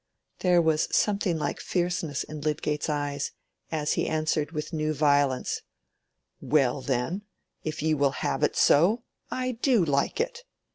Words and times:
There 0.39 0.63
was 0.63 0.87
something 0.89 1.37
like 1.37 1.59
fierceness 1.59 2.23
in 2.23 2.41
Lydgate's 2.41 2.89
eyes, 2.89 3.33
as 3.71 3.93
he 3.93 4.07
answered 4.09 4.51
with 4.51 4.73
new 4.73 4.95
violence, 4.95 5.61
"Well, 6.41 6.81
then, 6.81 7.21
if 7.63 7.83
you 7.83 7.97
will 7.97 8.09
have 8.25 8.41
it 8.41 8.55
so, 8.55 9.03
I 9.29 9.51
do 9.51 9.85
like 9.85 10.19
it. 10.19 10.41